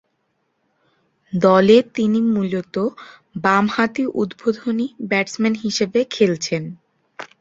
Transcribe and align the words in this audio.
দলে 1.33 1.77
তিনি 1.95 2.19
মূলতঃ 2.33 2.85
বামহাতি 3.43 4.03
উদ্বোধনী 4.21 4.87
ব্যাটসম্যান 5.09 5.55
হিসেবে 5.63 5.99
খেলছেন। 6.11 6.63